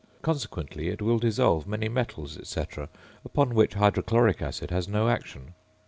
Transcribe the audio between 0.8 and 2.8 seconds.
it will dissolve many metals, &c.,